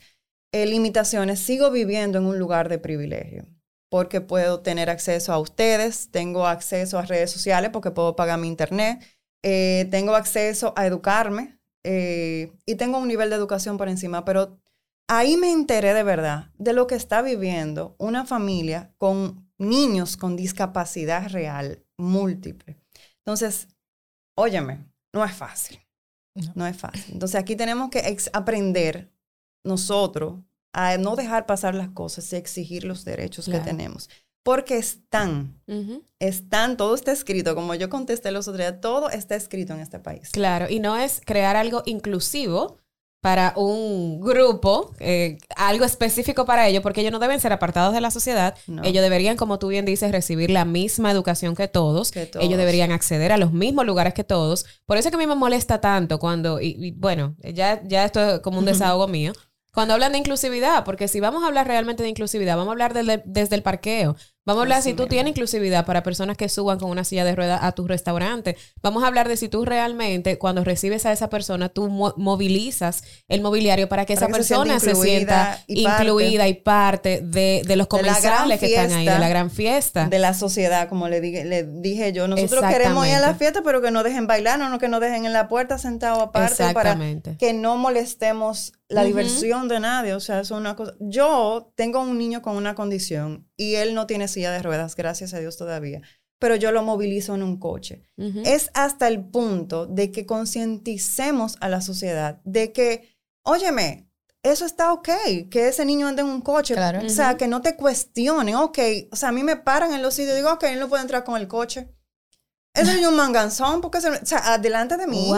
[0.52, 3.46] eh, limitaciones sigo viviendo en un lugar de privilegio
[3.94, 8.48] porque puedo tener acceso a ustedes, tengo acceso a redes sociales porque puedo pagar mi
[8.48, 9.00] internet,
[9.44, 14.58] eh, tengo acceso a educarme eh, y tengo un nivel de educación por encima, pero
[15.06, 20.34] ahí me enteré de verdad de lo que está viviendo una familia con niños con
[20.34, 22.76] discapacidad real múltiple.
[23.18, 23.68] Entonces,
[24.36, 25.80] óyeme, no es fácil.
[26.34, 26.52] No.
[26.56, 27.14] No es fácil.
[27.14, 29.12] Entonces aquí tenemos que aprender
[29.64, 30.40] nosotros
[30.72, 33.62] a no dejar pasar las cosas y exigir los derechos Claro.
[33.64, 34.10] que tenemos.
[34.42, 35.58] Porque están,
[36.18, 39.98] están, todo está escrito, como yo contesté los otros días, todo está escrito en este
[40.00, 40.28] país.
[40.32, 42.76] Claro, y no es crear algo inclusivo
[43.24, 48.02] para un grupo, eh, algo específico para ellos, porque ellos no deben ser apartados de
[48.02, 48.54] la sociedad.
[48.66, 48.84] No.
[48.84, 52.10] Ellos deberían, como tú bien dices, recibir la misma educación que todos.
[52.10, 52.44] Que todos.
[52.44, 54.66] Ellos deberían acceder a los mismos lugares que todos.
[54.84, 58.04] Por eso es que a mí me molesta tanto cuando, y, y bueno, ya, ya
[58.04, 59.32] esto es como un desahogo mío,
[59.72, 62.92] cuando hablan de inclusividad, porque si vamos a hablar realmente de inclusividad, vamos a hablar
[63.24, 64.16] desde el parqueo.
[64.46, 65.10] Vamos a hablar Así si tú mismo.
[65.10, 68.56] tienes inclusividad para personas que suban con una silla de ruedas a tu restaurante.
[68.82, 73.02] Vamos a hablar de si tú realmente, cuando recibes a esa persona, tú mo- movilizas
[73.28, 75.14] el mobiliario para que Para esa que se sienta persona se incluida
[75.56, 76.02] sienta y parte.
[76.04, 80.08] incluida y parte de, de los De comensales que están ahí, de la gran fiesta.
[80.08, 82.28] De la sociedad, como le dije, le dije yo.
[82.28, 85.24] Nosotros queremos ir a la fiesta, pero que no dejen bailar, no que nos dejen
[85.24, 86.98] en la puerta sentado aparte para
[87.38, 89.06] que no molestemos la Ujú.
[89.08, 90.14] diversión de nadie.
[90.14, 90.92] O sea, es una cosa.
[91.00, 95.32] Yo tengo un niño con una condición y él no tiene silla de ruedas, gracias
[95.34, 96.02] a Dios todavía.
[96.38, 98.02] Pero yo lo movilizo en un coche.
[98.18, 98.42] Ujú.
[98.44, 104.10] Es hasta el punto de que concienticemos a la sociedad de que, óyeme,
[104.42, 105.08] eso está ok,
[105.50, 106.74] que ese niño ande en un coche.
[106.74, 107.00] Claro.
[107.04, 107.38] O sea, Ujú.
[107.38, 108.78] que no te cuestionen, ok.
[109.10, 111.02] O sea, a mí me paran en los sitios y digo, ok, él no puede
[111.02, 111.88] entrar con el coche.
[112.74, 115.36] Ese niño es un manganzón, porque se, o sea, adelante de mi hijo.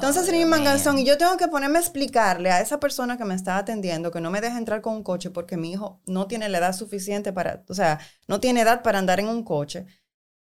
[0.00, 3.34] Entonces, Dios manganzón y yo tengo que ponerme a explicarle a esa persona que me
[3.34, 6.48] está atendiendo que no me deja entrar con un coche porque mi hijo no tiene
[6.48, 9.86] la edad suficiente para, o sea, no tiene edad para andar en un coche.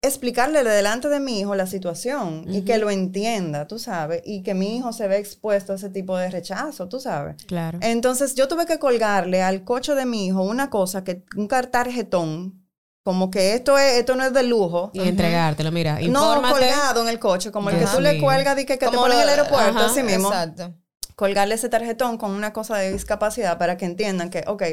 [0.01, 4.43] Explicarle de delante de mi hijo la situación y que lo entienda, tú sabes, y
[4.43, 7.36] que mi hijo se ve expuesto a ese tipo de rechazo, tú sabes.
[7.45, 7.79] Claro.
[7.82, 12.62] Entonces yo tuve que colgarle al coche de mi hijo una cosa que un tarjetón,
[13.03, 14.89] como que esto es esto no es de lujo.
[14.93, 16.01] Y entregártelo, mira, No
[16.35, 16.53] infórmate.
[16.53, 19.17] colgado en el coche, como el que tú le cuelgas y que, que te ponen
[19.17, 20.29] en el aeropuerto, ajá, así mismo.
[20.29, 20.73] Exacto.
[21.15, 24.63] Colgarle ese tarjetón con una cosa de discapacidad para que entiendan que, ok,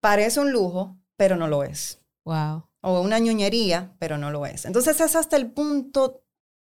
[0.00, 1.98] parece un lujo, pero no lo es.
[2.24, 2.68] Wow.
[2.82, 4.64] O una ñoñería, pero no lo es.
[4.64, 6.22] Entonces es hasta el punto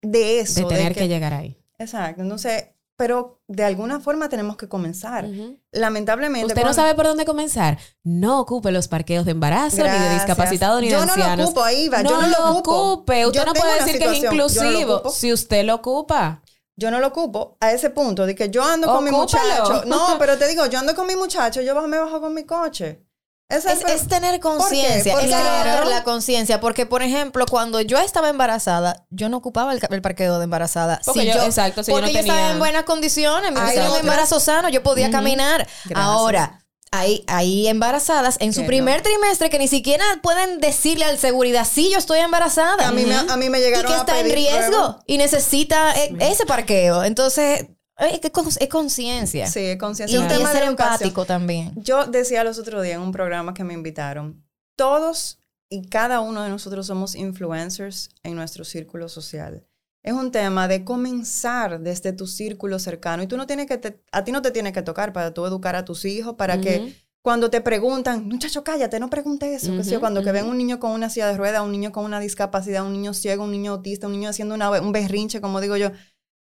[0.02, 0.60] de eso.
[0.68, 1.58] De tener que- que llegar ahí.
[1.78, 2.22] Exacto.
[2.22, 2.66] Entonces,
[3.02, 5.26] pero de alguna forma tenemos que comenzar.
[5.72, 6.46] Lamentablemente.
[6.46, 7.76] Usted no sabe por dónde comenzar.
[8.04, 10.14] No ocupe los parqueos de embarazo, ni de Gracias.
[10.14, 11.46] discapacitado, ni de Yo no lo ancianos.
[11.46, 13.26] ocupo, ahí va, No, yo no lo ocupe.
[13.26, 16.42] Usted Yo no puede decir que es yo no inclusivo si usted lo ocupa.
[16.76, 19.82] Yo no lo ocupo a ese punto de que yo ando con mi muchacho.
[19.86, 23.04] No, pero te digo, yo ando con mi muchacho, yo me bajo con mi coche.
[23.52, 25.88] Es, tener conciencia, es Claro.
[25.88, 30.44] la conciencia, porque por ejemplo, cuando yo estaba embarazada, yo no ocupaba el, parqueo de
[30.44, 31.00] embarazada.
[31.04, 33.90] Porque Si yo- yo, exacto, si yo porque no yo estaba en buenas condiciones, tenía
[33.90, 35.66] un embarazo sano, yo podía caminar.
[35.84, 35.98] Gracias.
[35.98, 36.58] Ahora,
[36.94, 41.66] hay, hay embarazadas en su Que primer trimestre que ni siquiera pueden decirle al seguridad,
[41.70, 42.86] sí, yo estoy embarazada.
[42.86, 45.92] a mí, me, a mí me y llegaron que a está en riesgo y necesita
[45.98, 47.02] eh, ese parqueo.
[47.04, 47.66] Entonces,
[47.98, 49.46] es, con- es conciencia.
[49.46, 50.18] Sí, es conciencia.
[50.18, 50.92] y Un tema es de ser educación.
[50.94, 51.72] empático también.
[51.76, 54.44] Yo decía los otros días en un programa que me invitaron,
[54.76, 59.66] todos y cada uno de nosotros somos influencers en nuestro círculo social.
[60.04, 64.02] Es un tema de comenzar desde tu círculo cercano y tú no tienes que, te-
[64.10, 66.62] a ti no te tiene que tocar para tú educar a tus hijos, para Ujú.
[66.64, 70.30] que cuando te preguntan, muchacho, cállate, no preguntes eso, que sé yo, Ujú, cuando que
[70.30, 70.34] ujú.
[70.40, 73.14] ven un niño con una silla de ruedas, un niño con una discapacidad, un niño
[73.14, 75.92] ciego, un niño autista, un niño haciendo una, un berrinche, como digo yo,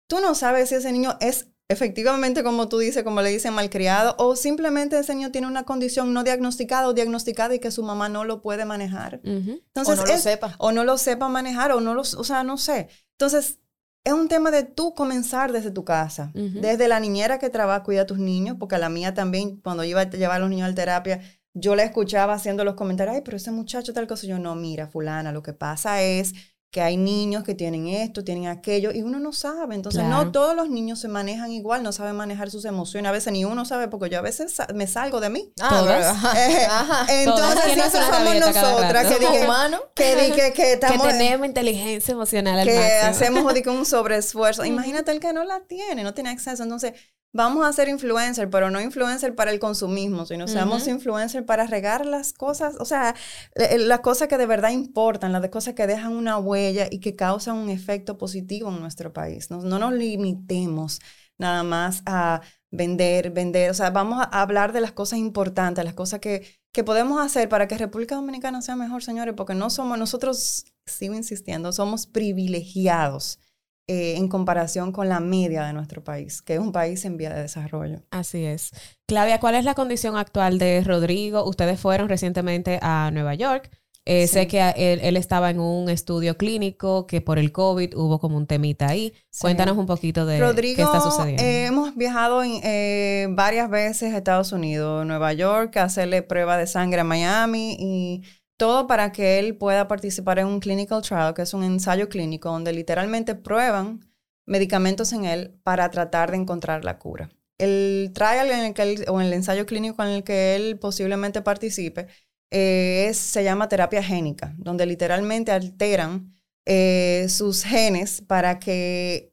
[0.06, 4.14] tú no sabes si ese niño es efectivamente, como tú dices, como le dicen, malcriado,
[4.18, 8.08] o simplemente ese niño tiene una condición no diagnosticada o diagnosticada y que su mamá
[8.08, 9.20] no lo puede manejar.
[9.24, 10.54] Entonces, o no lo sepa.
[10.58, 12.88] O no lo sepa manejar, o no lo, o sea, no sé.
[13.12, 13.60] Entonces,
[14.04, 18.02] es un tema de tú comenzar desde tu casa, desde la niñera que trabaja, cuida
[18.02, 20.66] a tus niños, porque a la mía también, cuando iba a llevar a los niños
[20.66, 21.22] a la terapia,
[21.54, 24.88] yo la escuchaba haciendo los comentarios, ay, pero ese muchacho tal cosa, yo no, mira,
[24.88, 26.34] fulana, lo que pasa es
[26.74, 29.76] que hay niños que tienen esto, tienen aquello, y uno no sabe.
[29.76, 30.24] Entonces, Claro.
[30.24, 33.08] no todos los niños se manejan igual, no saben manejar sus emociones.
[33.08, 35.52] A veces ni uno sabe, porque yo a veces sa- me salgo de mí.
[35.60, 37.06] Ah, Eh, ajá.
[37.22, 37.64] Entonces, Todos.
[37.64, 39.80] ¿Quién no eso somos nosotras que, Somos di- humanos.
[39.94, 41.06] que, di- que, que Que estamos...
[41.06, 43.08] tenemos inteligencia emocional al que máximo.
[43.44, 44.64] hacemos un sobreesfuerzo.
[44.64, 46.64] Imagínate el que no la tiene, no tiene acceso.
[46.64, 46.94] Entonces,
[47.34, 52.06] vamos a ser influencer, pero no influencer para el consumismo, sino seamos influencer para regar
[52.06, 53.14] las cosas, o sea,
[53.56, 57.16] eh, las cosas que de verdad importan, las cosas que dejan una huella y que
[57.16, 59.50] causan un efecto positivo en nuestro país.
[59.50, 61.00] No, no nos limitemos
[61.36, 65.94] nada más a vender, vender, o sea, vamos a hablar de las cosas importantes, las
[65.94, 69.98] cosas que, que podemos hacer para que República Dominicana sea mejor, señores, porque no somos,
[69.98, 73.40] nosotros, sigo insistiendo, somos privilegiados
[73.86, 77.32] eh, en comparación con la media de nuestro país, que es un país en vía
[77.34, 78.02] de desarrollo.
[78.10, 78.70] Así es.
[79.06, 81.44] Claudia, ¿cuál es la condición actual de Rodrigo?
[81.44, 83.70] Ustedes fueron recientemente a Nueva York.
[84.06, 84.34] Eh, Sí.
[84.34, 88.36] Sé que él, él estaba en un estudio clínico, que por el COVID hubo como
[88.36, 89.14] un temita ahí.
[89.30, 89.40] Sí.
[89.40, 91.42] Cuéntanos un poquito de Rodrigo, qué está sucediendo.
[91.42, 96.58] eh, hemos viajado en, eh, varias veces a Estados Unidos, Nueva York, a hacerle prueba
[96.58, 98.22] de sangre a Miami y
[98.56, 102.50] todo para que él pueda participar en un clinical trial, que es un ensayo clínico
[102.50, 104.00] donde literalmente prueban
[104.46, 107.30] medicamentos en él para tratar de encontrar la cura.
[107.58, 111.42] El trial en el que él- o el ensayo clínico en el que él posiblemente
[111.42, 112.08] participe
[112.50, 116.32] eh, es- se llama terapia génica, donde literalmente alteran
[116.66, 119.32] eh, sus genes para que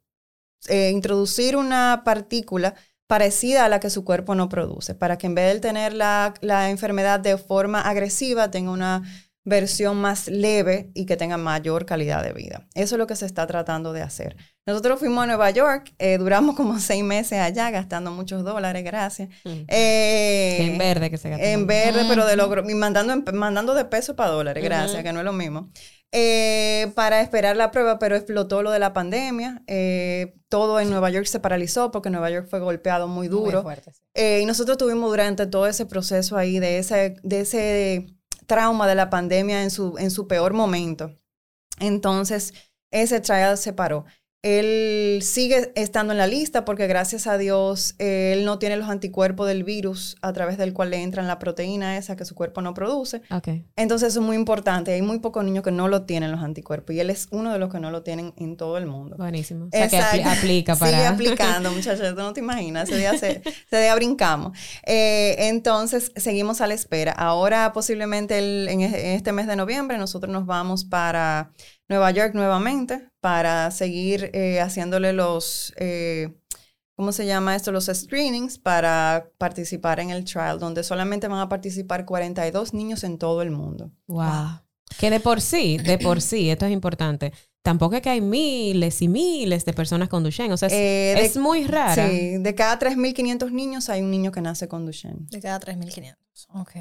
[0.70, 2.76] eh, introducir una partícula
[3.12, 6.34] parecida a la que su cuerpo no produce, para que en vez de tener la,
[6.40, 9.04] la enfermedad de forma agresiva, tenga una
[9.44, 12.70] versión más leve y que tenga mayor calidad de vida.
[12.74, 14.38] Eso es lo que se está tratando de hacer.
[14.66, 19.28] Nosotros fuimos a Nueva York, eh, duramos como seis meses allá gastando muchos dólares, gracias.
[19.44, 19.64] Mm.
[19.68, 21.46] Eh, en verde que se gastó.
[21.46, 25.20] en verde, pero de logro, y mandando, mandando de peso para dólares, gracias, que no
[25.20, 25.70] es lo mismo.
[26.14, 29.64] Eh, para esperar la prueba, pero explotó lo de la pandemia.
[29.68, 33.64] eh, todo en Nueva York se paralizó porque Nueva York fue golpeado muy duro.
[34.14, 38.08] Eh, y nosotros tuvimos durante todo ese proceso ahí de ese, de ese
[38.48, 41.16] trauma de la pandemia en su, en su peor momento.
[41.80, 42.54] Entonces,
[42.92, 44.04] ese trial se paró.
[44.44, 49.48] Él sigue estando en la lista porque gracias a Dios él no tiene los anticuerpos
[49.48, 52.74] del virus a través del cual le entran la proteína esa que su cuerpo no
[52.74, 53.22] produce.
[53.30, 53.50] Ok.
[53.76, 54.94] Entonces eso es muy importante.
[54.94, 57.60] Hay muy pocos niños que no lo tienen los anticuerpos y él es uno de
[57.60, 59.16] los que no lo tienen en todo el mundo.
[59.18, 59.66] Buenísimo.
[59.66, 60.30] O sea, que Exacto.
[60.30, 60.92] aplica para...
[60.92, 62.10] Sigue aplicando, muchachos.
[62.10, 62.90] Tú no te imaginas.
[62.90, 64.58] Ese día, se, ese día brincamos.
[64.88, 67.12] Eh, entonces, seguimos a la espera.
[67.12, 71.52] Ahora, posiblemente el- en este mes de noviembre, nosotros nos vamos para
[71.92, 76.34] Nueva York nuevamente para seguir eh, haciéndole los, eh,
[76.96, 77.72] ¿cómo se llama esto?
[77.74, 83.18] Los screenings para participar en el trial, donde solamente van a participar 42 niños en
[83.18, 83.92] todo el mundo.
[84.08, 84.62] Wow.
[84.98, 87.34] Que de por sí, de por sí, esto es importante.
[87.62, 90.54] Tampoco es que hay miles y miles de personas con Duchenne.
[90.54, 92.08] O sea, es, Eh, de- es muy rara.
[92.10, 95.28] Sí, de cada 3.500 niños hay un niño que nace con Duchenne.
[95.30, 96.16] De cada 3.500.
[96.54, 96.72] Ok.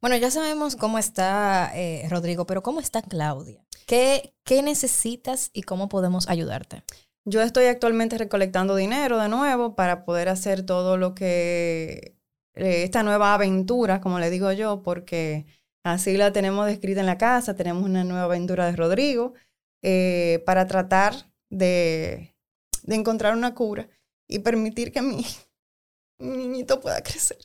[0.00, 3.62] Bueno, ya sabemos cómo está eh, Rodrigo, pero ¿cómo está Claudia?
[3.86, 6.82] ¿Qué, ¿Qué necesitas y cómo podemos ayudarte?
[7.26, 12.16] Yo estoy actualmente recolectando dinero de nuevo para poder hacer todo lo que,
[12.54, 15.44] eh, esta nueva aventura, como le digo yo, porque
[15.84, 19.34] así la tenemos descrita en la casa, tenemos una nueva aventura de Rodrigo,
[19.82, 22.34] eh, para tratar de,
[22.84, 23.88] de encontrar una cura
[24.26, 25.26] y permitir que mi,
[26.18, 27.36] mi niñito pueda crecer.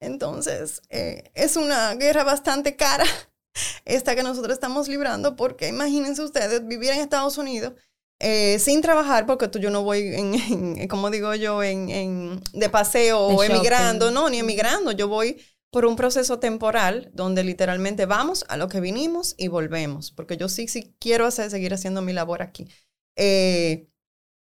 [0.00, 3.04] Entonces, eh, es una guerra bastante cara
[3.84, 7.74] esta que nosotros estamos librando, porque imagínense ustedes vivir en Estados Unidos
[8.18, 10.34] eh, sin trabajar, porque tú, yo no voy, en,
[10.78, 15.08] en- como digo yo, en, en- de paseo De o emigrando, no, ni emigrando, yo
[15.08, 15.40] voy
[15.72, 20.48] por un proceso temporal donde literalmente vamos a lo que vinimos y volvemos, porque yo
[20.48, 22.68] sí, sí quiero hacer, seguir haciendo mi labor aquí.
[23.16, 23.86] Eh,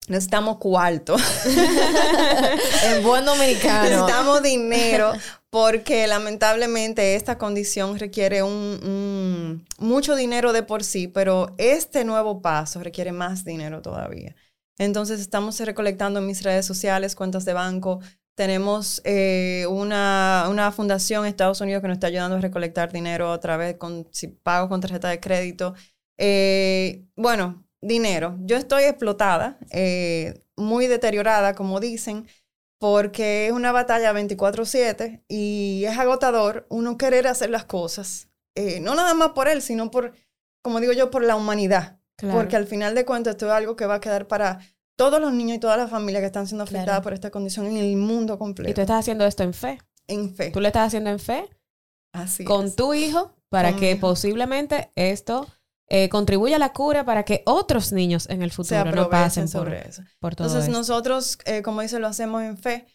[0.07, 1.15] necesitamos cuarto.
[2.85, 3.83] En buen dominicano.
[3.89, 5.13] Necesitamos dinero
[5.51, 12.81] porque lamentablemente esta condición requiere un, mucho dinero de por sí, pero este nuevo paso
[12.81, 14.33] requiere más dinero todavía.
[14.77, 17.99] Entonces estamos recolectando en mis redes sociales, cuentas de banco.
[18.33, 23.29] Tenemos eh, una, una fundación en Estados Unidos que nos está ayudando a recolectar dinero
[23.29, 25.75] otra vez con si pago con tarjeta de crédito.
[26.17, 28.37] Eh, bueno, dinero.
[28.39, 32.25] Yo estoy explotada, eh, muy deteriorada, como dicen
[32.81, 38.95] porque es una batalla 24/7 y es agotador uno querer hacer las cosas, eh, no
[38.95, 40.13] nada más por él, sino por,
[40.63, 42.39] como digo yo, por la humanidad, Claro.
[42.39, 44.59] porque al final de cuentas esto es algo que va a quedar para
[44.97, 47.03] todos los niños y todas las familias que están siendo afectadas Claro.
[47.03, 49.77] por esta condición en el mundo Y tú completo, estás haciendo esto en fe.
[50.07, 50.49] en fe.
[50.49, 51.47] Tú lo estás haciendo en fe
[52.13, 52.75] Así con es.
[52.75, 55.47] tu hijo para Con que posiblemente esto
[55.93, 59.51] eh, contribuye a la cura para que otros niños en el futuro no pasen por,
[59.51, 60.01] sobre eso.
[60.19, 60.79] por todo Entonces esto.
[60.79, 62.85] nosotros, eh, como dice, lo hacemos en fe,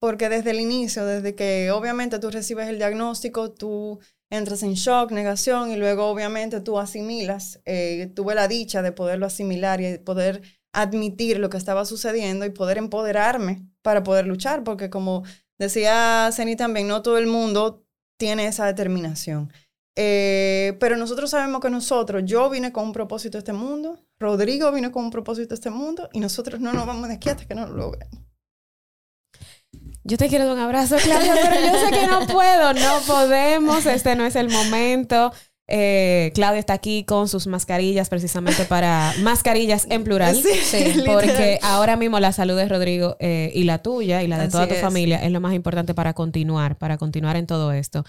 [0.00, 4.00] porque desde el inicio, desde que obviamente tú recibes el diagnóstico, tú
[4.32, 7.60] entras en shock, negación y luego obviamente tú asimilas.
[7.66, 12.50] Eh, tuve la dicha de poderlo asimilar y poder admitir lo que estaba sucediendo y
[12.50, 15.22] poder empoderarme para poder luchar, porque como
[15.56, 17.86] decía Ceni también, no todo el mundo
[18.18, 19.52] tiene esa determinación.
[19.96, 24.70] Eh, pero nosotros sabemos que nosotros, yo vine con un propósito a este mundo, Rodrigo
[24.72, 27.44] vino con un propósito a este mundo y nosotros no nos vamos de aquí hasta
[27.46, 28.20] que no lo logremos.
[30.02, 33.84] Yo te quiero dar un abrazo, Claudia, pero yo sé que no puedo, no podemos,
[33.86, 35.32] este no es el momento.
[35.72, 40.34] Eh, Claudia está aquí con sus mascarillas precisamente para mascarillas en plural.
[40.34, 41.58] Sí, porque literal.
[41.62, 44.66] ahora mismo la salud de Rodrigo eh, y la tuya y la de Así toda
[44.66, 44.80] tu es.
[44.80, 48.04] familia es lo más importante para continuar, para continuar en todo esto.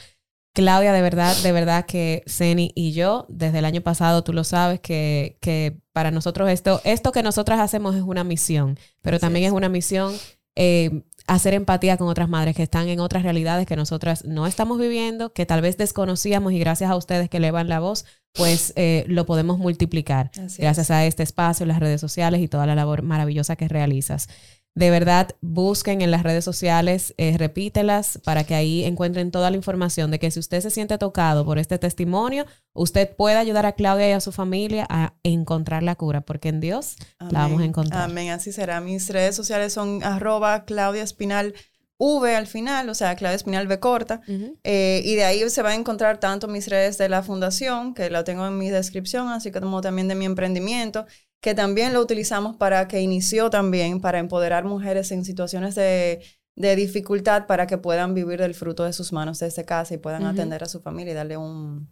[0.54, 4.44] Claudia, de verdad, de verdad que Ceni y yo, desde el año pasado, tú lo
[4.44, 9.22] sabes, que, que para nosotros esto, esto que nosotras hacemos es una misión, pero Así
[9.22, 9.52] también es.
[9.52, 10.14] es una misión
[10.56, 14.80] eh, hacer empatía con otras madres que están en otras realidades que nosotras no estamos
[14.80, 19.06] viviendo, que tal vez desconocíamos y gracias a ustedes que elevan la voz, pues eh,
[19.08, 23.02] lo podemos multiplicar Así gracias a este espacio, las redes sociales y toda la labor
[23.02, 24.28] maravillosa que realizas.
[24.74, 29.58] De verdad, busquen en las redes sociales, eh, repítelas para que ahí encuentren toda la
[29.58, 33.74] información de que si usted se siente tocado por este testimonio, usted puede ayudar a
[33.74, 37.66] Claudia y a su familia a encontrar la cura, porque en Dios la vamos a
[37.66, 38.04] encontrar.
[38.04, 38.80] Amén, así será.
[38.80, 41.54] Mis redes sociales son arroba Claudia Espinal
[41.98, 44.22] V al final, o sea, Claudia Espinal V corta.
[44.64, 48.10] Eh, y de ahí se va a encontrar tanto mis redes de la fundación, que
[48.10, 51.06] lo tengo en mi descripción, así como también de mi emprendimiento,
[51.42, 56.24] que también lo utilizamos para que inició también para empoderar mujeres en situaciones de,
[56.56, 60.26] de dificultad para que puedan vivir del fruto de sus manos desde casa y puedan
[60.26, 61.90] atender a su familia y darle un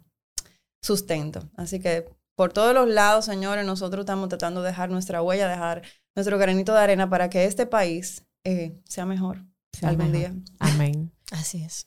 [0.82, 1.48] sustento.
[1.56, 5.82] Así que por todos los lados, señores, nosotros estamos tratando de dejar nuestra huella, dejar
[6.16, 10.32] nuestro granito de arena para que este país eh, sea mejor Sea algún mejor.
[10.32, 10.42] día.
[10.58, 11.12] Amén.
[11.32, 11.86] Así es.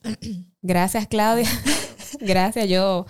[0.61, 1.47] Gracias, Claudia.
[2.19, 2.67] Gracias.
[2.69, 3.05] Yo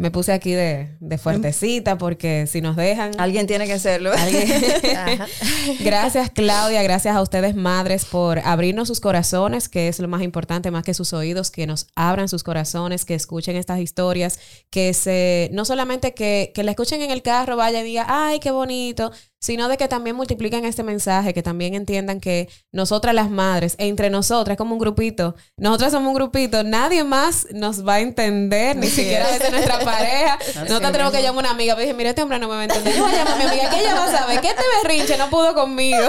[0.00, 3.12] me puse aquí de, de fuertecita porque si nos dejan...
[3.20, 4.12] Alguien tiene que hacerlo.
[5.80, 6.82] Gracias, Claudia.
[6.82, 10.94] Gracias a ustedes, madres, por abrirnos sus corazones, que es lo más importante, más que
[10.94, 16.14] sus oídos, que nos abran sus corazones, que escuchen estas historias, que se, no solamente
[16.14, 19.76] que, que la escuchen en el carro, vaya y diga, ay, qué bonito, sino de
[19.78, 24.74] que también multipliquen este mensaje, que también entiendan que nosotras las madres, entre nosotras, como
[24.74, 29.30] un grupito, nosotras somos un grupito, nadie más nos va a entender, ni siquiera a
[29.30, 29.38] es.
[29.38, 30.38] veces nuestra pareja.
[30.60, 32.60] Nosotros tenemos que llamar a una amiga, pero dije, mira, este hombre no me va
[32.60, 32.94] a entender.
[32.94, 35.16] Yo voy a llamar a mi amiga, que ella va a saber, que este berrinche
[35.16, 36.04] no pudo conmigo.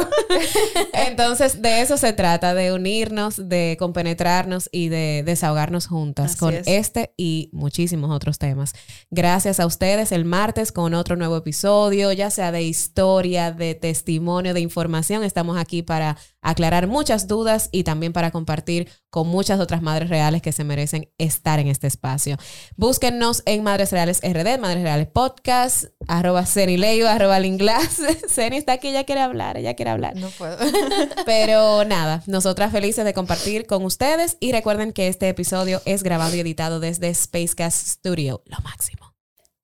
[0.93, 6.53] Entonces, de eso se trata, de unirnos, de compenetrarnos y de desahogarnos juntas Así con
[6.53, 6.67] es.
[6.67, 8.73] este y muchísimos otros temas.
[9.09, 14.53] Gracias a ustedes el martes con otro nuevo episodio, ya sea de historia, de testimonio,
[14.53, 15.23] de información.
[15.23, 20.41] Estamos aquí para aclarar muchas dudas y también para compartir con muchas otras madres reales
[20.41, 22.37] que se merecen estar en este espacio.
[22.75, 28.01] Búsquennos en Madres Reales RD, Madres Reales Podcast, arroba Cenileyo, arroba Linglas.
[28.27, 30.15] Ceni está aquí, ella quiere hablar, ella quiere hablar.
[30.15, 30.57] No puedo.
[31.25, 36.35] Pero nada, nosotras felices de compartir con ustedes y recuerden que este episodio es grabado
[36.35, 39.13] y editado desde Spacecast Studio, lo máximo.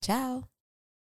[0.01, 0.56] Chao.